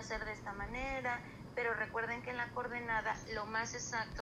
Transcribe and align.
hacer 0.00 0.24
de 0.24 0.32
esta 0.32 0.52
manera, 0.52 1.22
pero 1.54 1.74
recuerden 1.74 2.22
que 2.22 2.30
en 2.30 2.36
la 2.36 2.50
coordenada 2.52 3.14
lo 3.32 3.46
más 3.46 3.74
exacto 3.74 4.16